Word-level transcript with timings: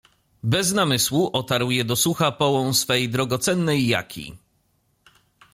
Bez 0.43 0.73
namysłu 0.73 1.29
otarł 1.33 1.69
je 1.71 1.85
do 1.85 1.95
sucha 1.95 2.31
połą 2.31 2.73
swej 2.73 3.09
drogocennej 3.09 3.87
jaki. 3.87 4.35